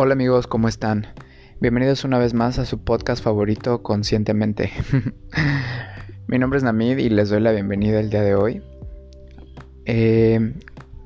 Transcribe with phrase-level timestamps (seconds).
[0.00, 1.08] Hola amigos, ¿cómo están?
[1.58, 4.70] Bienvenidos una vez más a su podcast favorito Conscientemente.
[6.28, 8.62] Mi nombre es Namid y les doy la bienvenida el día de hoy.
[9.86, 10.54] Eh,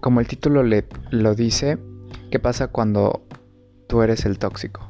[0.00, 1.78] como el título le, lo dice,
[2.30, 3.26] ¿qué pasa cuando
[3.88, 4.86] tú eres el tóxico?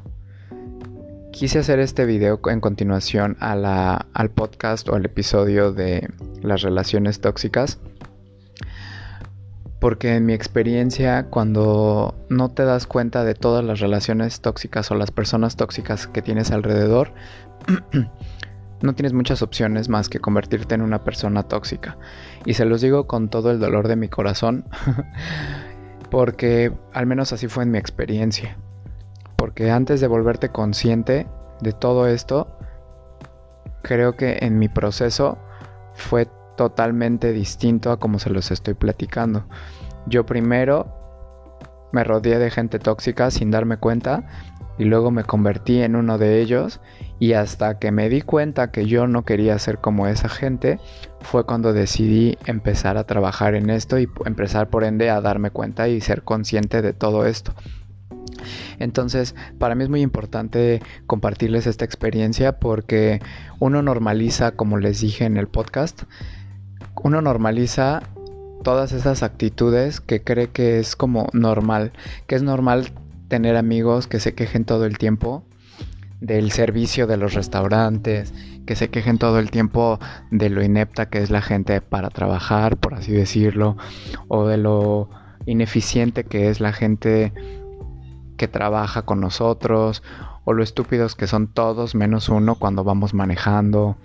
[1.30, 6.08] Quise hacer este video en continuación a la, al podcast o al episodio de
[6.42, 7.78] las relaciones tóxicas
[9.82, 14.94] porque en mi experiencia cuando no te das cuenta de todas las relaciones tóxicas o
[14.94, 17.10] las personas tóxicas que tienes alrededor,
[18.80, 21.98] no tienes muchas opciones más que convertirte en una persona tóxica.
[22.46, 24.64] Y se los digo con todo el dolor de mi corazón,
[26.12, 28.56] porque al menos así fue en mi experiencia.
[29.34, 31.26] Porque antes de volverte consciente
[31.60, 32.56] de todo esto,
[33.82, 35.38] creo que en mi proceso
[35.94, 39.44] fue totalmente distinto a como se los estoy platicando.
[40.06, 41.02] Yo primero
[41.92, 44.26] me rodeé de gente tóxica sin darme cuenta
[44.78, 46.80] y luego me convertí en uno de ellos
[47.18, 50.80] y hasta que me di cuenta que yo no quería ser como esa gente
[51.20, 55.88] fue cuando decidí empezar a trabajar en esto y empezar por ende a darme cuenta
[55.88, 57.54] y ser consciente de todo esto.
[58.78, 63.20] Entonces, para mí es muy importante compartirles esta experiencia porque
[63.60, 66.02] uno normaliza, como les dije en el podcast,
[67.02, 68.02] uno normaliza
[68.62, 71.92] todas esas actitudes que cree que es como normal,
[72.26, 72.92] que es normal
[73.28, 75.44] tener amigos que se quejen todo el tiempo
[76.20, 78.32] del servicio de los restaurantes,
[78.64, 79.98] que se quejen todo el tiempo
[80.30, 83.76] de lo inepta que es la gente para trabajar, por así decirlo,
[84.28, 85.10] o de lo
[85.46, 87.32] ineficiente que es la gente
[88.36, 90.04] que trabaja con nosotros,
[90.44, 93.96] o lo estúpidos que son todos menos uno cuando vamos manejando,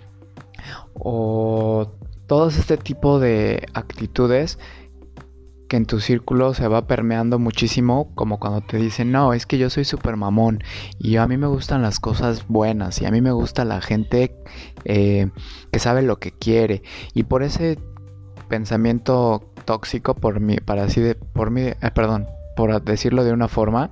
[0.94, 1.92] o
[2.28, 4.58] todo este tipo de actitudes
[5.68, 9.58] que en tu círculo se va permeando muchísimo, como cuando te dicen, no, es que
[9.58, 10.62] yo soy súper mamón
[10.98, 14.36] y a mí me gustan las cosas buenas y a mí me gusta la gente
[14.84, 15.28] eh,
[15.72, 17.78] que sabe lo que quiere y por ese
[18.48, 23.48] pensamiento tóxico, por mí, para así de, por mí, eh, perdón, por decirlo de una
[23.48, 23.90] forma,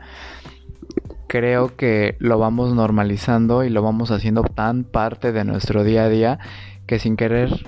[1.26, 6.08] creo que lo vamos normalizando y lo vamos haciendo tan parte de nuestro día a
[6.08, 6.38] día
[6.86, 7.66] que sin querer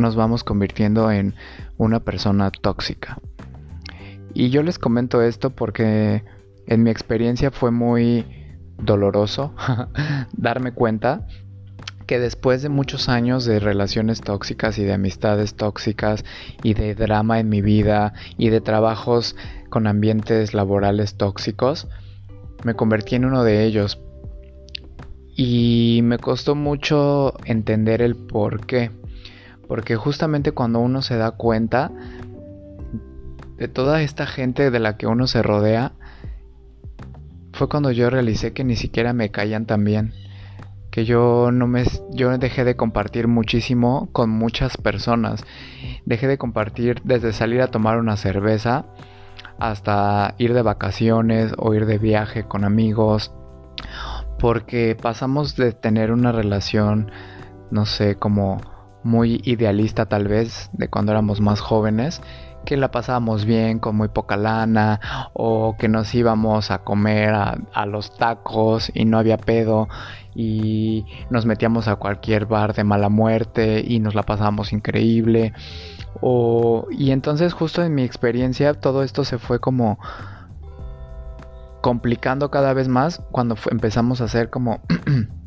[0.00, 1.34] nos vamos convirtiendo en
[1.76, 3.18] una persona tóxica.
[4.34, 6.24] Y yo les comento esto porque
[6.66, 8.24] en mi experiencia fue muy
[8.78, 9.54] doloroso
[10.32, 11.26] darme cuenta
[12.06, 16.24] que después de muchos años de relaciones tóxicas y de amistades tóxicas
[16.62, 19.36] y de drama en mi vida y de trabajos
[19.68, 21.86] con ambientes laborales tóxicos,
[22.64, 24.00] me convertí en uno de ellos.
[25.36, 28.90] Y me costó mucho entender el por qué.
[29.70, 31.92] Porque justamente cuando uno se da cuenta
[33.56, 35.92] de toda esta gente de la que uno se rodea,
[37.52, 40.12] fue cuando yo realicé que ni siquiera me caían tan bien.
[40.90, 45.44] Que yo no me yo dejé de compartir muchísimo con muchas personas.
[46.04, 48.86] Dejé de compartir desde salir a tomar una cerveza
[49.60, 53.32] hasta ir de vacaciones o ir de viaje con amigos.
[54.40, 57.12] Porque pasamos de tener una relación,
[57.70, 58.58] no sé, como
[59.02, 62.20] muy idealista tal vez de cuando éramos más jóvenes,
[62.64, 65.00] que la pasábamos bien con muy poca lana
[65.32, 69.88] o que nos íbamos a comer a, los tacos y no había pedo
[70.34, 75.52] y nos metíamos a cualquier bar de mala muerte y nos la pasábamos increíble.
[76.20, 79.98] O y entonces justo en mi experiencia todo esto se fue como
[81.80, 84.80] complicando cada vez más cuando empezamos a hacer como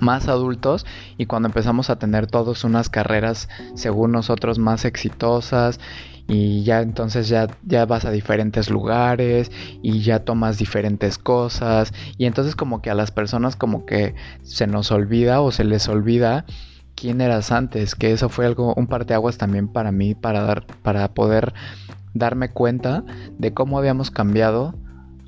[0.00, 0.86] más adultos
[1.18, 5.80] y cuando empezamos a tener todos unas carreras según nosotros más exitosas
[6.28, 9.50] y ya entonces ya, ya vas a diferentes lugares
[9.82, 14.66] y ya tomas diferentes cosas y entonces como que a las personas como que se
[14.66, 16.44] nos olvida o se les olvida
[16.94, 21.08] quién eras antes, que eso fue algo un parteaguas también para mí para dar para
[21.08, 21.54] poder
[22.14, 23.04] darme cuenta
[23.38, 24.74] de cómo habíamos cambiado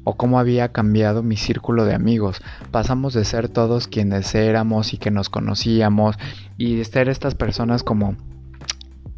[0.05, 2.43] o cómo había cambiado mi círculo de amigos.
[2.71, 6.17] Pasamos de ser todos quienes éramos y que nos conocíamos
[6.59, 8.17] y de ser estas personas como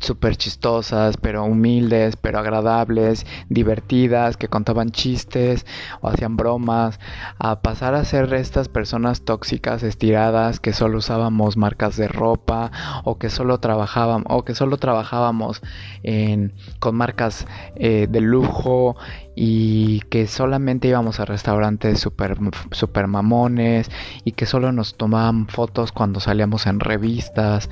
[0.04, 5.66] súper chistosas, pero humildes, pero agradables, divertidas, que contaban chistes
[6.00, 7.00] o hacían bromas,
[7.38, 12.70] a pasar a ser estas personas tóxicas, estiradas, que solo usábamos marcas de ropa
[13.04, 15.62] o que solo trabajábamos o que solo trabajábamos
[16.02, 17.46] en, con marcas
[17.76, 18.96] eh, de lujo
[19.34, 22.36] y que solamente íbamos a restaurantes super,
[22.70, 23.90] super mamones
[24.24, 27.68] y que solo nos tomaban fotos cuando salíamos en revistas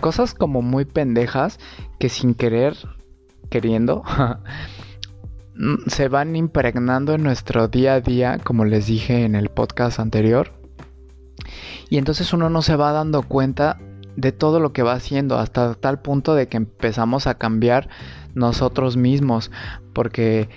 [0.00, 1.60] cosas como muy pendejas
[1.98, 2.76] que sin querer,
[3.50, 4.02] queriendo,
[5.54, 10.00] mm, se van impregnando en nuestro día a día, como les dije en el podcast
[10.00, 10.52] anterior.
[11.88, 13.78] Y entonces uno no se va dando cuenta
[14.16, 17.88] de todo lo que va haciendo hasta tal punto de que empezamos a cambiar
[18.34, 19.50] nosotros mismos
[19.92, 20.48] porque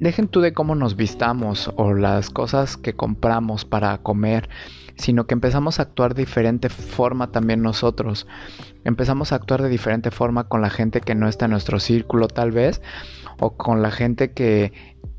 [0.00, 4.48] dejen tú de cómo nos vistamos o las cosas que compramos para comer,
[4.96, 8.26] sino que empezamos a actuar de diferente forma también nosotros.
[8.84, 12.28] Empezamos a actuar de diferente forma con la gente que no está en nuestro círculo
[12.28, 12.80] tal vez,
[13.38, 14.72] o con la gente que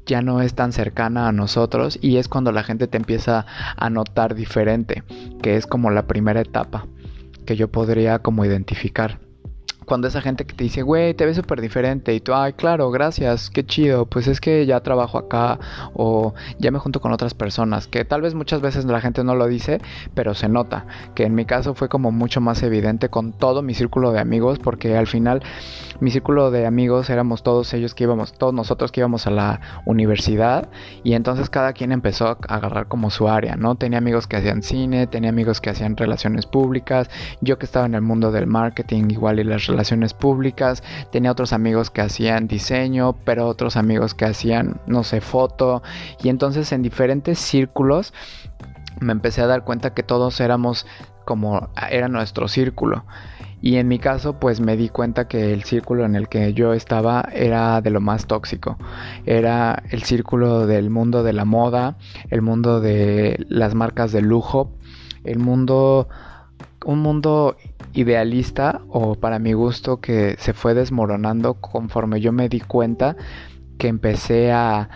[0.05, 3.45] ya no es tan cercana a nosotros y es cuando la gente te empieza
[3.77, 5.03] a notar diferente,
[5.41, 6.87] que es como la primera etapa
[7.45, 9.19] que yo podría como identificar
[9.85, 12.91] cuando esa gente que te dice, güey, te ves súper diferente y tú, ay, claro,
[12.91, 15.59] gracias, qué chido, pues es que ya trabajo acá
[15.93, 19.35] o ya me junto con otras personas, que tal vez muchas veces la gente no
[19.35, 19.79] lo dice,
[20.13, 20.85] pero se nota,
[21.15, 24.59] que en mi caso fue como mucho más evidente con todo mi círculo de amigos,
[24.59, 25.41] porque al final
[25.99, 29.61] mi círculo de amigos éramos todos ellos que íbamos, todos nosotros que íbamos a la
[29.85, 30.69] universidad
[31.03, 33.75] y entonces cada quien empezó a agarrar como su área, ¿no?
[33.75, 37.09] Tenía amigos que hacían cine, tenía amigos que hacían relaciones públicas,
[37.41, 41.53] yo que estaba en el mundo del marketing igual y las relaciones públicas, tenía otros
[41.53, 45.81] amigos que hacían diseño, pero otros amigos que hacían, no sé, foto,
[46.21, 48.13] y entonces en diferentes círculos
[48.99, 50.85] me empecé a dar cuenta que todos éramos
[51.25, 53.05] como era nuestro círculo.
[53.63, 56.73] Y en mi caso, pues me di cuenta que el círculo en el que yo
[56.73, 58.77] estaba era de lo más tóxico.
[59.25, 61.95] Era el círculo del mundo de la moda,
[62.31, 64.71] el mundo de las marcas de lujo,
[65.23, 66.09] el mundo
[66.85, 67.57] un mundo
[67.93, 73.15] idealista o para mi gusto que se fue desmoronando conforme yo me di cuenta
[73.77, 74.89] que empecé a,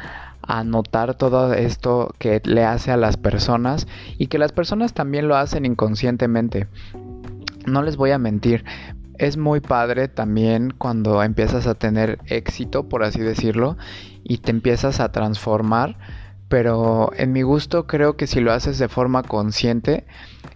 [0.63, 3.87] notar todo esto que le hace a las personas
[4.19, 6.67] y que las personas también lo hacen inconscientemente.
[7.65, 8.63] No les voy a mentir,
[9.17, 13.75] es muy padre también cuando empiezas a tener éxito, por así decirlo,
[14.23, 15.97] y te empiezas a transformar,
[16.47, 20.05] pero en mi gusto creo que si lo haces de forma consciente,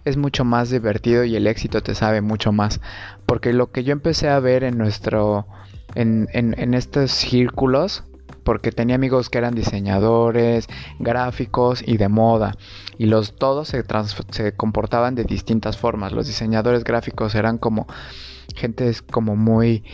[0.04, 2.80] es mucho más divertido y el éxito te sabe mucho más.
[3.26, 5.46] Porque lo que yo empecé a ver en nuestro,
[5.94, 8.04] en, en, estos círculos,
[8.44, 12.54] porque tenía amigos que eran diseñadores, gráficos y de moda.
[12.96, 13.84] Y los todos se,
[14.30, 16.12] se, comportaban de distintas formas.
[16.12, 17.86] Los diseñadores gráficos eran como
[18.54, 19.84] gente como muy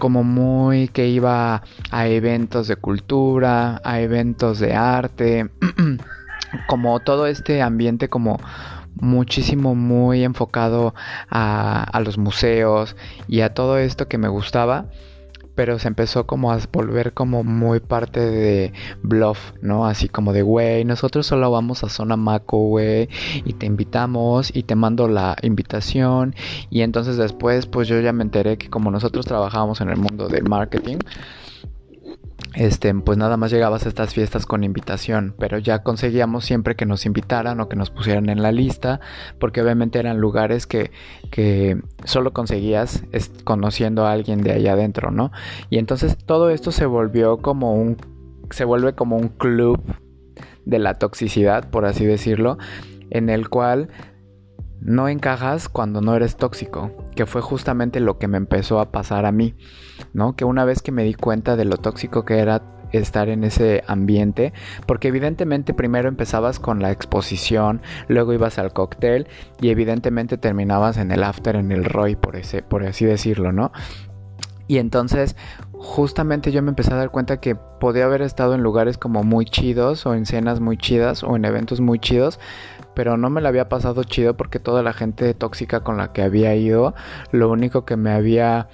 [0.00, 1.62] como muy que iba
[1.92, 5.50] a eventos de cultura, a eventos de arte.
[6.66, 8.38] como todo este ambiente como
[8.96, 10.94] muchísimo muy enfocado
[11.30, 12.96] a, los museos
[13.28, 14.86] y a todo esto que me gustaba
[15.60, 18.72] pero se empezó como a volver como muy parte de
[19.02, 19.84] bluff, ¿no?
[19.84, 23.10] Así como de, güey, nosotros solo vamos a Zona Maco, güey,
[23.44, 26.34] y te invitamos y te mando la invitación.
[26.70, 30.28] Y entonces después, pues yo ya me enteré que como nosotros trabajábamos en el mundo
[30.28, 30.96] del marketing,
[32.54, 36.84] este, pues nada más llegabas a estas fiestas con invitación, pero ya conseguíamos siempre que
[36.84, 39.00] nos invitaran o que nos pusieran en la lista,
[39.38, 40.90] porque obviamente eran lugares que,
[41.30, 43.04] que solo conseguías
[43.44, 45.30] conociendo a alguien de ahí adentro, ¿no?
[45.70, 47.96] Y entonces todo esto se volvió como un,
[48.50, 49.80] se vuelve como un club
[50.64, 52.58] de la toxicidad, por así decirlo,
[53.10, 53.90] en el cual
[54.80, 59.26] no encajas cuando no eres tóxico, que fue justamente lo que me empezó a pasar
[59.26, 59.54] a mí,
[60.12, 60.34] ¿no?
[60.34, 63.84] Que una vez que me di cuenta de lo tóxico que era estar en ese
[63.86, 64.52] ambiente,
[64.86, 69.28] porque evidentemente primero empezabas con la exposición, luego ibas al cóctel
[69.60, 73.72] y evidentemente terminabas en el after, en el ROI, por, ese, por así decirlo, ¿no?
[74.66, 75.36] Y entonces
[75.72, 79.44] justamente yo me empecé a dar cuenta que podía haber estado en lugares como muy
[79.44, 82.38] chidos o en cenas muy chidas o en eventos muy chidos,
[83.00, 86.20] pero no me la había pasado chido porque toda la gente tóxica con la que
[86.20, 86.94] había ido,
[87.32, 88.68] lo único que me había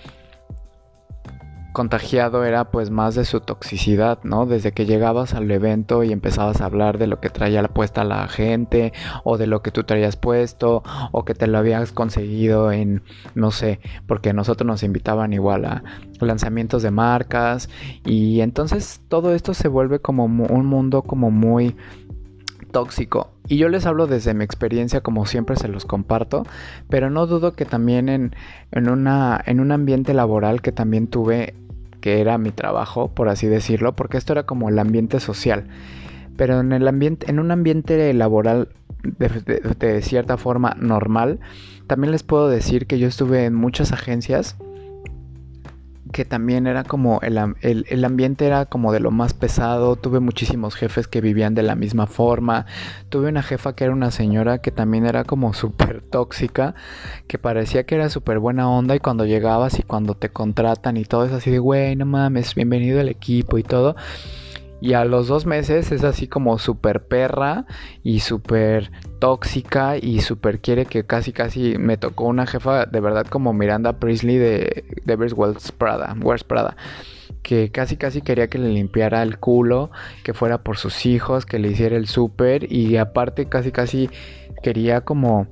[1.73, 4.45] contagiado era pues más de su toxicidad, ¿no?
[4.45, 8.27] Desde que llegabas al evento y empezabas a hablar de lo que traía puesta la
[8.27, 8.93] gente
[9.23, 13.05] o de lo que tú traías puesto o que te lo habías conseguido en,
[13.37, 13.79] no sé,
[14.09, 15.85] porque nosotros nos invitaban igual a
[16.21, 17.71] lanzamientos de marcas
[18.05, 21.77] y entonces todo esto se vuelve como un mundo como muy
[22.77, 23.31] tóxico.
[23.49, 26.43] Y yo les hablo desde mi experiencia, como siempre se los comparto,
[26.91, 28.37] pero no dudo que también en,
[28.71, 31.55] en, una, en un ambiente laboral que también tuve,
[32.03, 35.69] que era mi trabajo, por así decirlo, porque esto era como el ambiente social.
[36.37, 38.69] Pero en, el ambiente, en un ambiente laboral
[39.03, 39.29] de,
[39.79, 41.41] de cierta forma normal,
[41.87, 44.59] también les puedo decir que yo estuve en muchas agencias
[46.17, 50.75] que también era como el, el, ambiente era como de lo más pesado, tuve muchísimos
[50.75, 52.65] jefes que vivían de la misma forma,
[53.11, 56.75] tuve una jefa que era una señora que también era como súper tóxica,
[57.27, 61.05] que parecía que era súper buena onda y cuando llegabas y cuando te contratan y
[61.05, 63.95] todo es así de, güey, no mames, bienvenido al equipo y todo.
[64.81, 67.65] Y a los dos meses es así como súper perra
[68.03, 73.27] y súper tóxica y súper quiere que casi casi me tocó una jefa de verdad
[73.27, 74.85] como Miranda Priestley de
[75.35, 76.15] Wells Prada,
[76.47, 76.77] Prada
[77.43, 79.93] que casi casi quería que le limpiara el culo,
[80.25, 84.11] que fuera por sus hijos, que le hiciera el súper y aparte casi casi
[84.65, 85.47] quería como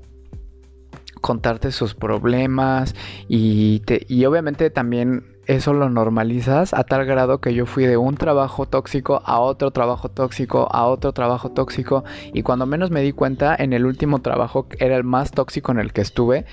[1.21, 2.97] contarte sus problemas
[3.29, 8.17] y, y obviamente también eso lo normalizas a tal grado que yo fui de un
[8.17, 13.13] trabajo tóxico a otro trabajo tóxico a otro trabajo tóxico y cuando menos me di
[13.13, 16.47] cuenta en el último trabajo era el más tóxico en el que estuve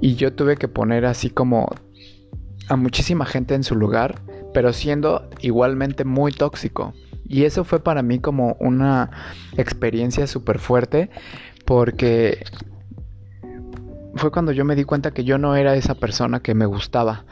[0.00, 1.68] y yo tuve que poner así como
[2.68, 4.22] a muchísima gente en su lugar
[4.54, 6.94] pero siendo igualmente muy tóxico.
[7.26, 9.10] Y eso fue para mí como una
[9.56, 11.10] experiencia súper fuerte
[11.66, 12.44] porque
[14.14, 17.24] fue cuando yo me di cuenta que yo no era esa persona que me gustaba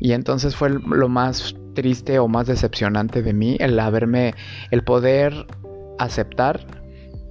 [0.00, 4.34] y entonces fue lo más triste o más decepcionante de mí el haberme,
[4.70, 5.46] el poder
[5.98, 6.66] aceptar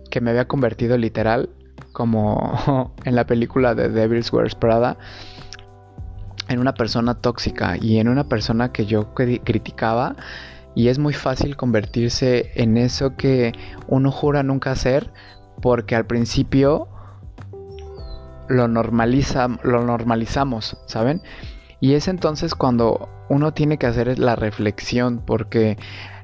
[0.09, 1.49] que me había convertido literal
[1.91, 4.97] como en la película de Devil's Wears Prada
[6.47, 10.15] en una persona tóxica y en una persona que yo criticaba
[10.75, 13.53] y es muy fácil convertirse en eso que
[13.87, 15.11] uno jura nunca hacer
[15.61, 16.87] porque al principio
[18.47, 21.21] lo normaliza lo normalizamos, ¿saben?
[21.81, 25.77] Y es entonces cuando uno tiene que hacer la reflexión, porque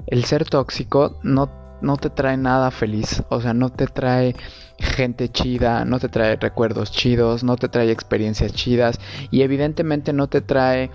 [0.06, 4.36] el ser tóxico no, no te trae nada feliz, o sea, no te trae
[4.78, 10.28] gente chida, no te trae recuerdos chidos, no te trae experiencias chidas y evidentemente no
[10.28, 10.90] te trae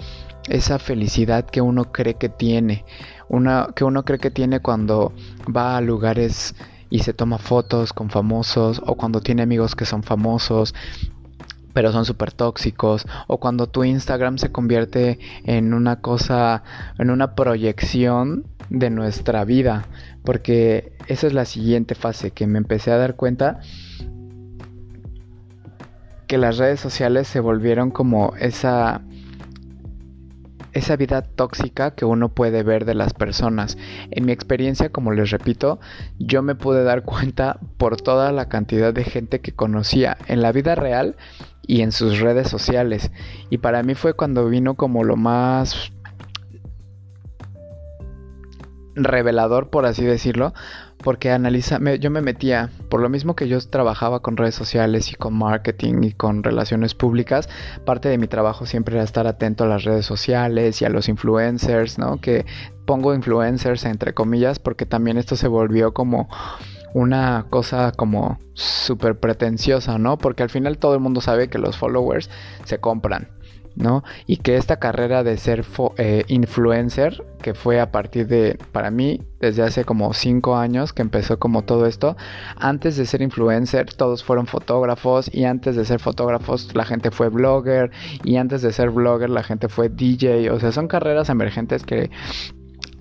[0.50, 2.86] esa felicidad que uno cree que tiene,
[3.30, 5.14] una que uno cree que tiene cuando
[5.56, 6.56] va a lugares
[6.90, 10.76] y se toma fotos con famosos o cuando tiene amigos que son famosos
[11.74, 16.64] pero son súper tóxicos o cuando tu Instagram se convierte en una cosa,
[16.98, 19.86] en una proyección de nuestra vida,
[20.24, 23.60] porque esa es la siguiente fase que me empecé a dar cuenta
[26.28, 29.02] que las redes sociales se volvieron como esa
[30.74, 33.78] esa vida tóxica que uno puede ver de las personas.
[34.10, 35.80] En mi experiencia, como les repito,
[36.20, 40.52] yo me pude dar cuenta por toda la cantidad de gente que conocía en la
[40.52, 41.16] vida real
[41.68, 43.12] y en sus redes sociales.
[43.50, 45.92] Y para mí fue cuando vino como lo más
[48.96, 50.54] revelador, por así decirlo,
[51.02, 55.16] porque analiza, yo me metía, por lo mismo que yo trabajaba con redes sociales y
[55.16, 57.50] con marketing y con relaciones públicas,
[57.86, 61.10] parte de mi trabajo siempre era estar atento a las redes sociales y a los
[61.10, 62.18] influencers, ¿no?
[62.22, 62.46] Que
[62.86, 66.30] pongo influencers entre comillas porque también esto se volvió como
[66.94, 70.18] una cosa como súper pretenciosa, ¿no?
[70.18, 72.30] Porque al final todo el mundo sabe que los followers
[72.66, 73.30] se compran.
[73.76, 74.04] ¿No?
[74.26, 75.66] Y que esta carrera de ser
[75.98, 81.02] eh, influencer, que fue a partir de, para mí, desde hace como 5 años que
[81.02, 82.16] empezó como todo esto,
[82.58, 87.30] antes de ser influencer todos fueron fotógrafos y antes de ser fotógrafos la gente fue
[87.30, 87.92] blogger
[88.24, 92.12] y antes de ser blogger la gente fue DJ, o sea, son carreras emergentes que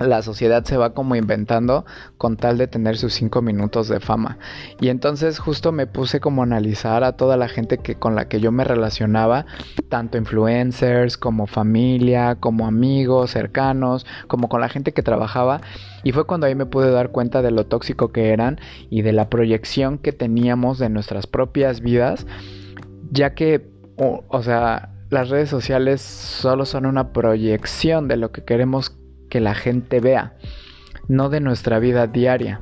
[0.07, 1.85] la sociedad se va como inventando
[2.19, 4.39] con tal de tener sus cinco minutos de fama.
[4.81, 8.29] Y entonces justo me puse como a analizar a toda la gente que con la
[8.29, 9.47] que yo me relacionaba,
[9.89, 15.61] tanto influencers como familia, como amigos cercanos, como con la gente que trabajaba.
[16.03, 19.13] Y fue cuando ahí me pude dar cuenta de lo tóxico que eran y de
[19.13, 22.27] la proyección que teníamos de nuestras propias vidas,
[23.11, 28.97] ya que, o, sea, las redes sociales solo son una proyección de lo que queremos
[29.31, 30.35] que la gente vea,
[31.09, 32.61] no de nuestra vida diaria.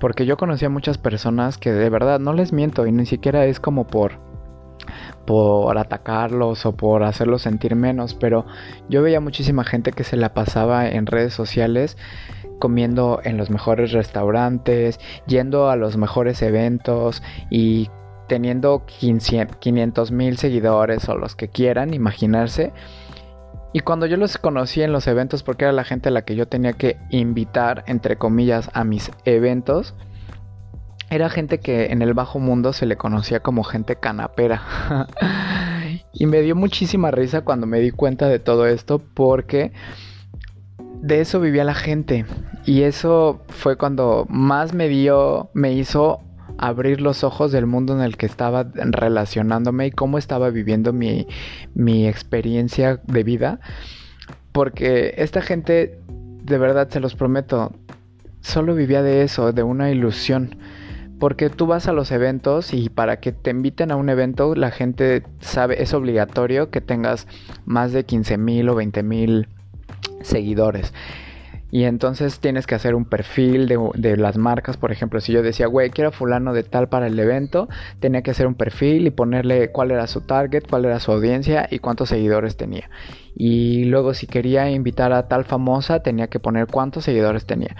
[0.00, 3.44] Porque yo conocí a muchas personas que de verdad no les miento y ni siquiera
[3.44, 4.18] es como por
[5.26, 8.46] por atacarlos o por hacerlos sentir menos, pero
[8.88, 11.96] yo veía muchísima gente que se la pasaba en redes sociales
[12.58, 17.90] comiendo en los mejores restaurantes, yendo a los mejores eventos y
[18.28, 22.72] teniendo 500 mil seguidores o los que quieran imaginarse
[23.72, 26.34] y cuando yo los conocí en los eventos, porque era la gente a la que
[26.34, 29.94] yo tenía que invitar, entre comillas, a mis eventos,
[31.08, 34.62] era gente que en el bajo mundo se le conocía como gente canapera.
[36.12, 39.72] y me dio muchísima risa cuando me di cuenta de todo esto, porque
[41.00, 42.26] de eso vivía la gente.
[42.66, 46.20] Y eso fue cuando más me dio, me hizo
[46.60, 51.26] abrir los ojos del mundo en el que estaba relacionándome y cómo estaba viviendo mi,
[51.74, 53.60] mi experiencia de vida.
[54.52, 57.72] Porque esta gente, de verdad se los prometo,
[58.42, 60.56] solo vivía de eso, de una ilusión.
[61.18, 64.70] Porque tú vas a los eventos y para que te inviten a un evento, la
[64.70, 67.26] gente sabe, es obligatorio que tengas
[67.64, 69.48] más de 15 mil o 20 mil
[70.20, 70.92] seguidores.
[71.70, 74.76] Y entonces tienes que hacer un perfil de, las marcas.
[74.76, 77.68] Por ejemplo, si yo decía, güey, quiero fulano de tal para el evento,
[78.00, 81.68] tenía que hacer un perfil y ponerle cuál era su target, cuál era su audiencia
[81.70, 82.90] y cuántos seguidores tenía.
[83.36, 87.76] Y luego si quería invitar a tal famosa, tenía que poner cuántos seguidores tenía.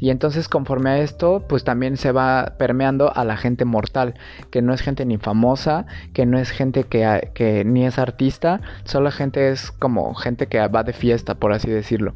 [0.00, 4.14] Y entonces conforme a esto, pues también se va permeando a la gente mortal,
[4.50, 8.62] que no es gente ni famosa, que no es gente que, que ni es artista,
[8.84, 12.14] solo gente es como gente que va de fiesta, por así decirlo.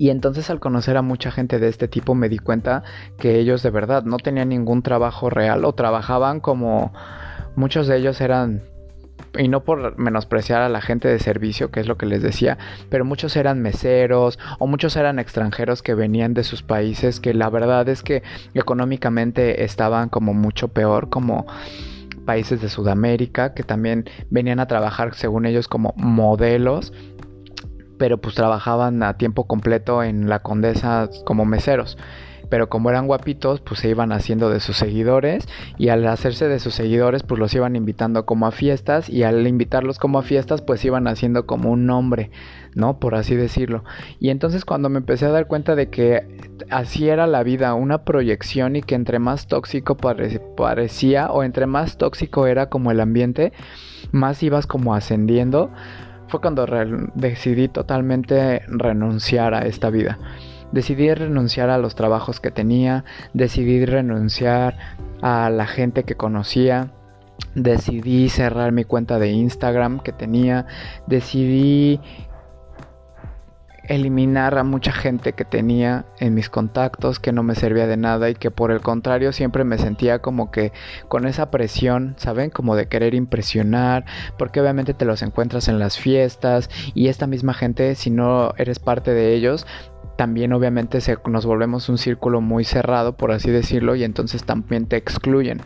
[0.00, 2.84] Y entonces al conocer a mucha gente de este tipo me di cuenta
[3.18, 6.94] que ellos de verdad no tenían ningún trabajo real o trabajaban como
[7.54, 8.62] muchos de ellos eran
[9.38, 12.56] y no por menospreciar a la gente de servicio, que es lo que les decía,
[12.88, 17.50] pero muchos eran meseros o muchos eran extranjeros que venían de sus países, que la
[17.50, 18.22] verdad es que
[18.54, 21.44] económicamente estaban como mucho peor, como
[22.24, 26.94] países de Sudamérica, que también venían a trabajar según ellos como modelos
[28.00, 31.98] pero pues trabajaban a tiempo completo en la Condesa como meseros.
[32.48, 36.60] Pero como eran guapitos, pues se iban haciendo de sus seguidores y al hacerse de
[36.60, 40.62] sus seguidores, pues los iban invitando como a fiestas y al invitarlos como a fiestas,
[40.62, 42.30] pues iban haciendo como un nombre,
[42.74, 42.98] ¿no?
[42.98, 43.84] Por así decirlo.
[44.18, 46.26] Y entonces cuando me empecé a dar cuenta de que
[46.70, 51.98] así era la vida, una proyección y que entre más tóxico parecía o entre más
[51.98, 53.52] tóxico era como el ambiente,
[54.10, 55.70] más ibas como ascendiendo
[56.30, 56.64] fue cuando
[57.14, 60.18] decidí totalmente renunciar a esta vida.
[60.72, 64.76] Decidí renunciar a los trabajos que tenía, decidí renunciar
[65.20, 66.92] a la gente que conocía,
[67.56, 70.66] decidí cerrar mi cuenta de Instagram que tenía,
[71.08, 72.00] decidí
[73.90, 78.30] eliminar a mucha gente que tenía en mis contactos que no me servía de nada
[78.30, 80.72] y que por el contrario siempre me sentía como que
[81.08, 82.50] con esa presión, ¿saben?
[82.50, 84.04] Como de querer impresionar,
[84.38, 88.78] porque obviamente te los encuentras en las fiestas y esta misma gente, si no eres
[88.78, 89.66] parte de ellos,
[90.16, 94.86] también obviamente se, nos volvemos un círculo muy cerrado, por así decirlo, y entonces también
[94.86, 95.62] te excluyen.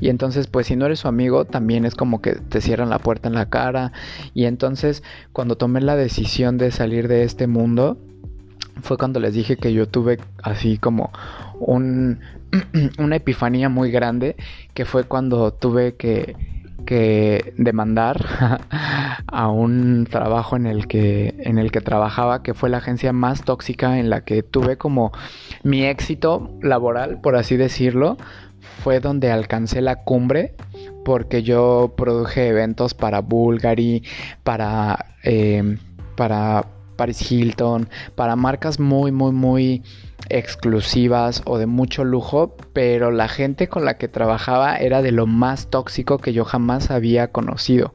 [0.00, 2.98] Y entonces, pues si no eres su amigo, también es como que te cierran la
[2.98, 3.92] puerta en la cara.
[4.34, 7.98] Y entonces, cuando tomé la decisión de salir de este mundo,
[8.82, 11.10] fue cuando les dije que yo tuve así como
[11.58, 12.20] un,
[12.98, 14.36] una epifanía muy grande,
[14.74, 16.34] que fue cuando tuve que
[16.86, 18.58] que demandar
[19.26, 23.44] a un trabajo en el que en el que trabajaba que fue la agencia más
[23.44, 25.12] tóxica en la que tuve como
[25.62, 28.16] mi éxito laboral por así decirlo
[28.82, 30.54] fue donde alcancé la cumbre
[31.04, 34.02] porque yo produje eventos para Bulgari,
[34.44, 35.78] para, em,
[36.16, 39.82] para Paris Hilton, para marcas muy, muy, muy
[40.28, 45.26] exclusivas o de mucho lujo, pero la gente con la que trabajaba era de lo
[45.26, 47.94] más tóxico que yo jamás había conocido.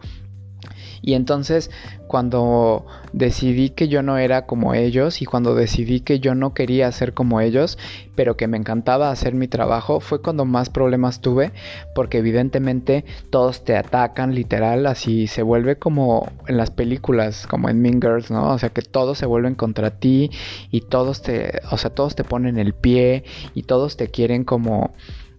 [1.05, 1.69] Y entonces
[2.07, 6.91] cuando decidí que yo no era como ellos y cuando decidí que yo no quería
[6.91, 7.77] ser como ellos,
[8.15, 11.51] pero que me encantaba hacer mi trabajo, fue cuando más problemas tuve,
[11.93, 17.83] porque evidentemente todos te atacan, literal, así se vuelve como en las películas, como en
[17.83, 18.53] Mean Girls, ¿no?
[18.53, 20.31] O sea, que todos se vuelven contra ti
[20.71, 24.95] y todos te, o sea, todos te ponen el pie y todos te quieren como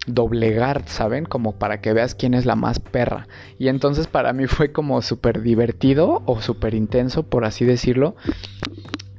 [0.06, 1.24] doblegar, ¿saben?
[1.24, 3.28] Como para que veas quién es la más perra.
[3.58, 8.16] Y entonces para mí fue como súper divertido o súper intenso, por así decirlo.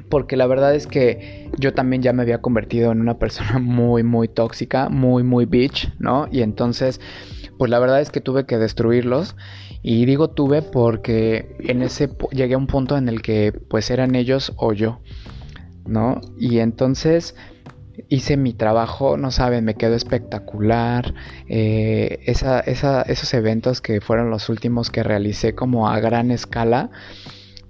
[0.10, 4.04] Porque la verdad es que yo también ya me había convertido en una persona muy,
[4.04, 6.28] muy tóxica, muy, muy bitch, ¿no?
[6.32, 7.02] Y entonces,
[7.58, 9.36] pues la verdad es que tuve que destruirlos.
[9.84, 14.16] Y digo tuve porque en ese llegué a un punto en el que pues eran
[14.16, 15.00] ellos o yo,
[15.86, 16.20] ¿no?
[16.38, 17.36] Y entonces
[18.10, 21.14] hice mi trabajo, no saben, me quedó espectacular.
[21.48, 26.90] Eh, esos eventos que fueron los últimos que realicé como a gran escala,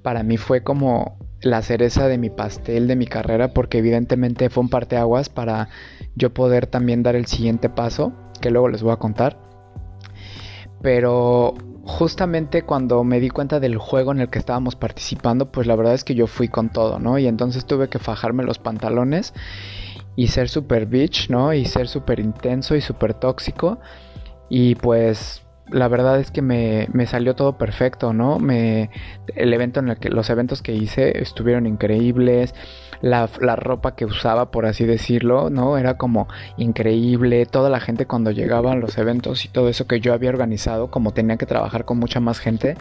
[0.02, 4.64] para mí fue como la cereza de mi pastel de mi carrera, porque evidentemente fue
[4.64, 5.70] un parteaguas para
[6.16, 9.40] yo poder también dar el siguiente paso, que luego les voy a contar.
[10.82, 15.76] Pero justamente cuando me di cuenta del juego en el que estábamos participando, pues la
[15.76, 17.18] verdad es que yo fui con todo, ¿no?
[17.18, 19.34] Y entonces tuve que fajarme los pantalones
[20.18, 21.54] y ser super bitch, ¿no?
[21.54, 23.80] Y ser súper intenso y súper tóxico.
[24.50, 28.40] Y pues la verdad es que me, me, salió todo perfecto, ¿no?
[28.40, 28.90] Me,
[29.36, 32.56] el evento en el que, los eventos que hice estuvieron increíbles
[33.02, 35.78] la, ropa que usaba, por así decirlo, ¿no?
[35.78, 37.46] Era como increíble.
[37.46, 40.90] Toda la gente cuando llegaba a los eventos y todo eso que yo había organizado,
[40.90, 42.76] como tenía que trabajar con mucha más gente,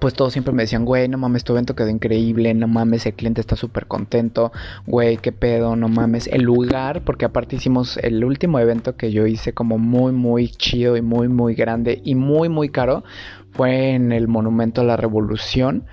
[0.00, 3.14] pues todos siempre me decían, güey, no mames, tu evento quedó increíble, no mames, el
[3.14, 4.52] cliente está súper contento,
[4.86, 6.26] güey, qué pedo, no mames.
[6.26, 10.96] El lugar, porque aparte hicimos el último evento que yo hice como muy, muy chido
[10.96, 13.04] y muy, muy grande y muy, muy caro,
[13.56, 15.86] fue en el Monumento a la Revolución.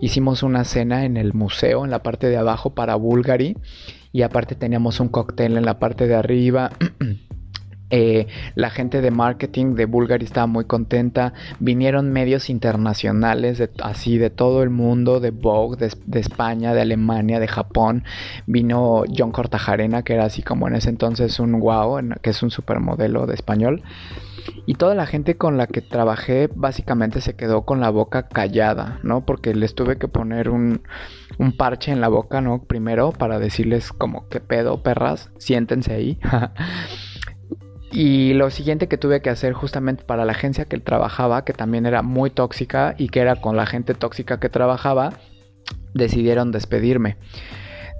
[0.00, 3.56] Hicimos una cena en el museo, en la parte de abajo para Bulgari.
[4.12, 6.70] Y aparte teníamos un cóctel en la parte de arriba.
[7.94, 11.34] Eh, la gente de marketing de Bulgari estaba muy contenta.
[11.60, 17.38] Vinieron medios internacionales, de, así de todo el mundo, de Vogue, de, España, de Alemania,
[17.38, 18.04] de Japón.
[18.46, 22.50] Vino John Cortajarena, que era así como en ese entonces un wow, que es un
[22.50, 23.82] supermodelo de español.
[24.66, 28.98] Y toda la gente con la que trabajé básicamente se quedó con la boca callada,
[29.02, 29.24] ¿no?
[29.24, 30.82] Porque les tuve que poner un,
[31.38, 32.64] un parche en la boca, ¿no?
[32.64, 35.30] Primero para decirles como, ¿qué pedo, perras?
[35.38, 36.18] Siéntense ahí.
[37.92, 41.84] Y lo siguiente que tuve que hacer justamente para la agencia que trabajaba, que también
[41.84, 45.12] era muy tóxica y que era con la gente tóxica que trabajaba,
[45.92, 47.18] decidieron despedirme.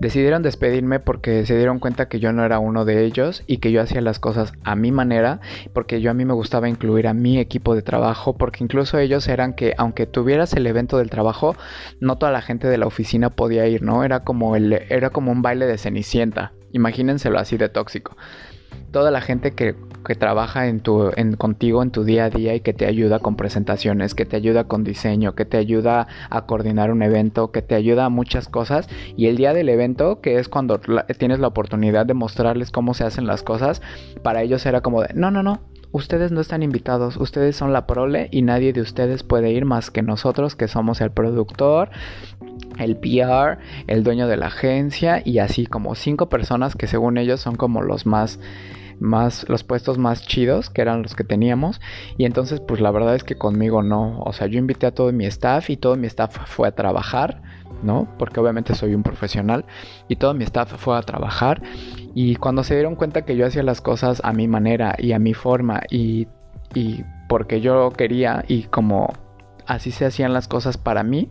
[0.00, 3.72] Decidieron despedirme porque se dieron cuenta que yo no era uno de ellos y que
[3.72, 5.40] yo hacía las cosas a mi manera,
[5.72, 9.28] porque yo a mí me gustaba incluir a mi equipo de trabajo, porque incluso ellos
[9.28, 11.56] eran que aunque tuvieras el evento del trabajo,
[12.00, 14.04] no toda la gente de la oficina podía ir, ¿no?
[14.04, 16.52] Era como el era como un baile de cenicienta.
[16.72, 18.16] Imagínenselo así de tóxico
[18.92, 19.74] toda la gente que,
[20.18, 23.34] trabaja en tu, en, contigo en tu día a día y que te ayuda con
[23.34, 27.74] presentaciones, que te ayuda con diseño, que te ayuda a coordinar un evento, que te
[27.74, 28.88] ayuda a muchas cosas.
[29.16, 30.80] Y el día del evento, que es cuando
[31.18, 33.80] tienes la oportunidad de mostrarles cómo se hacen las cosas,
[34.22, 35.60] para ellos era como de, no, no, no,
[35.92, 39.90] ustedes no están invitados, ustedes son la prole y nadie de ustedes puede ir más
[39.90, 41.90] que nosotros que somos el productor,
[42.78, 47.40] el PR, el dueño de la agencia y así como cinco personas que según ellos
[47.40, 48.40] son como los más
[49.02, 51.80] más los puestos más chidos que eran los que teníamos
[52.16, 55.12] y entonces pues la verdad es que conmigo no, o sea, yo invité a todo
[55.12, 57.42] mi staff y todo mi staff fue a trabajar,
[57.82, 58.08] ¿no?
[58.18, 59.64] Porque obviamente soy un profesional
[60.08, 61.62] y todo mi staff fue a trabajar
[62.14, 65.18] y cuando se dieron cuenta que yo hacía las cosas a mi manera y a
[65.18, 66.28] mi forma y,
[66.74, 69.08] y porque yo quería y como
[69.66, 71.30] así se hacían las cosas para mí,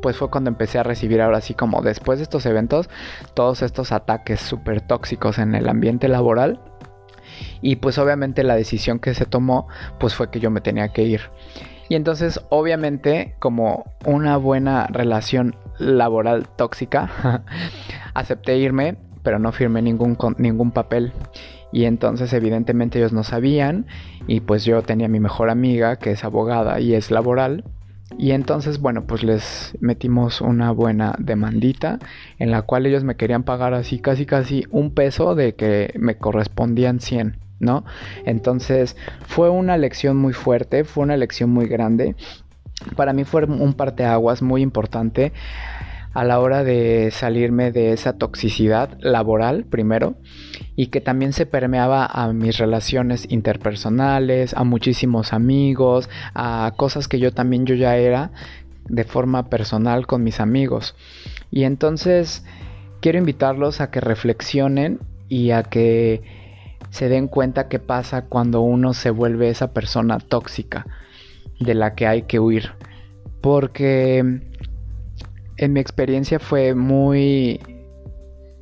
[0.00, 2.88] pues fue cuando empecé a recibir ahora sí como después de estos eventos,
[3.34, 6.60] todos estos ataques súper tóxicos en el ambiente laboral.
[7.60, 11.02] Y pues obviamente la decisión que se tomó pues fue que yo me tenía que
[11.02, 11.20] ir.
[11.88, 17.44] Y entonces obviamente como una buena relación laboral tóxica,
[18.14, 21.12] acepté irme, pero no firmé ningún, ningún papel.
[21.72, 23.86] Y entonces evidentemente ellos no sabían
[24.26, 27.64] y pues yo tenía mi mejor amiga que es abogada y es laboral.
[28.18, 31.98] Y entonces, bueno, pues les metimos una buena demandita
[32.38, 36.16] en la cual ellos me querían pagar así casi casi un peso de que me
[36.16, 37.84] correspondían 100, ¿no?
[38.24, 38.96] Entonces
[39.26, 42.14] fue una lección muy fuerte, fue una lección muy grande.
[42.96, 45.32] Para mí fue un parteaguas muy importante
[46.14, 50.16] a la hora de salirme de esa toxicidad laboral primero
[50.76, 57.18] y que también se permeaba a mis relaciones interpersonales, a muchísimos amigos, a cosas que
[57.18, 58.32] yo también yo ya era
[58.88, 60.94] de forma personal con mis amigos.
[61.50, 62.44] Y entonces
[63.00, 66.22] quiero invitarlos a que reflexionen y a que
[66.90, 70.86] se den cuenta qué pasa cuando uno se vuelve esa persona tóxica
[71.58, 72.72] de la que hay que huir.
[73.40, 74.51] Porque
[75.64, 77.60] en mi experiencia fue muy...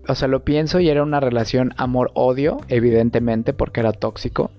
[0.06, 4.50] O sea, lo pienso y era una relación amor-odio, evidentemente, porque era tóxico.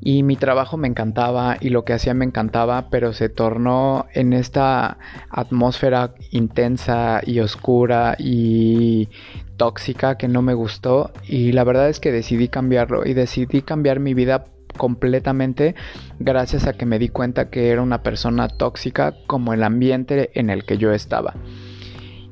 [0.00, 4.34] Y mi trabajo me encantaba y lo que hacía me encantaba, pero se tornó en
[4.34, 4.98] esta
[5.30, 9.08] atmósfera intensa y oscura y
[9.56, 11.12] tóxica que no me gustó.
[11.26, 14.44] Y la verdad es que decidí cambiarlo y decidí cambiar mi vida
[14.76, 15.74] completamente
[16.18, 20.50] gracias a que me di cuenta que era una persona tóxica como el ambiente en
[20.50, 21.34] el que yo estaba.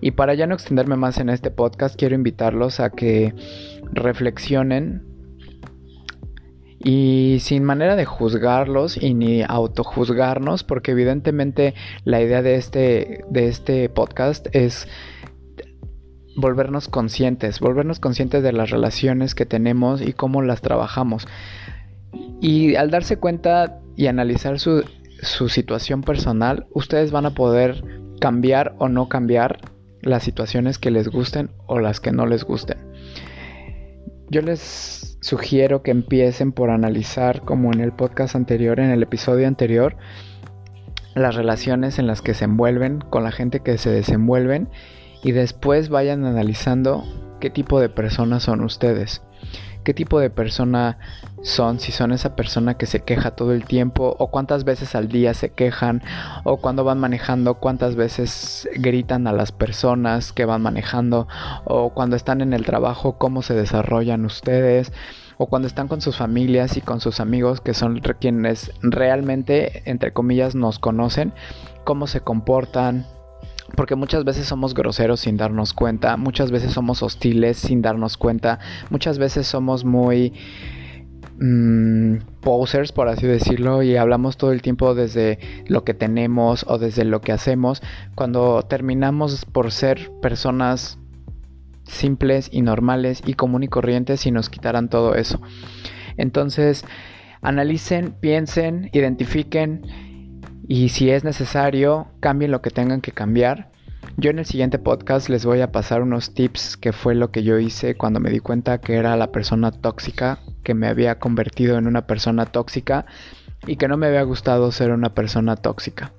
[0.01, 3.35] Y para ya no extenderme más en este podcast, quiero invitarlos a que
[3.93, 5.03] reflexionen
[6.79, 13.49] y sin manera de juzgarlos y ni autojuzgarnos, porque evidentemente la idea de este, de
[13.49, 14.87] este podcast es
[16.37, 21.27] volvernos conscientes, volvernos conscientes de las relaciones que tenemos y cómo las trabajamos.
[22.41, 24.85] Y al darse cuenta y analizar su,
[25.49, 27.83] situación personal, ustedes van a poder
[28.21, 29.61] cambiar o no cambiar
[30.03, 32.79] las situaciones que les gusten o las que no les gusten.
[34.31, 39.47] Yo les sugiero que empiecen por analizar, como en el podcast anterior, en el episodio
[39.47, 39.97] anterior,
[41.15, 44.69] las relaciones en las que se envuelven, con la gente que se desenvuelven
[45.23, 47.05] y después vayan analizando
[47.41, 49.23] qué tipo de personas son ustedes
[49.85, 50.99] qué tipo de persona
[51.43, 55.09] son, si son esa persona que se queja todo el tiempo o cuántas veces al
[55.09, 56.03] día se quejan
[56.43, 61.29] o cuando van manejando cuántas veces gritan a las personas que van manejando
[61.65, 64.93] o cuando están en el trabajo cómo se desarrollan ustedes
[65.37, 70.13] o cuando están con sus familias y con sus amigos que son quienes realmente entre
[70.13, 71.35] comillas nos conocen
[71.85, 73.07] cómo se comportan
[73.77, 78.59] porque muchas veces somos groseros sin darnos cuenta, muchas veces somos hostiles sin darnos cuenta,
[78.91, 80.33] muchas veces somos muy
[81.39, 86.79] mm, posers, por así decirlo, y hablamos todo el tiempo desde lo que tenemos o
[86.79, 87.83] desde lo que hacemos,
[88.15, 90.99] cuando terminamos por ser personas
[91.85, 95.41] simples y normales y común y corrientes y nos quitaran todo eso.
[96.17, 96.85] Entonces,
[97.43, 99.83] analicen, piensen, identifiquen
[100.67, 103.71] y si es necesario, cambien lo que tengan que cambiar.
[104.17, 107.43] Yo en el siguiente podcast les voy a pasar unos tips que fue lo que
[107.43, 111.79] yo hice cuando me di cuenta que era la persona tóxica, que me había convertido
[111.79, 113.07] en una persona tóxica
[113.67, 116.13] y que no me había gustado ser una persona tóxica.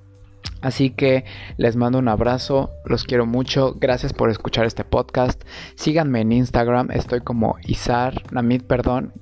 [0.60, 1.24] Así que
[1.56, 5.42] les mando un abrazo, los quiero mucho, gracias por escuchar este podcast.
[5.74, 9.12] Síganme en Instagram, estoy como Izar, Namid, perdón,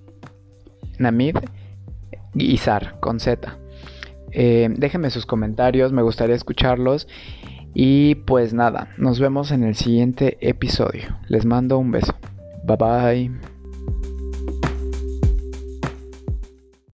[0.98, 1.36] Namid,
[2.34, 3.63] Izar, con Z.
[4.34, 7.08] Eh, déjenme sus comentarios, me gustaría escucharlos.
[7.72, 11.16] Y pues nada, nos vemos en el siguiente episodio.
[11.28, 12.14] Les mando un beso.
[12.64, 13.53] Bye bye.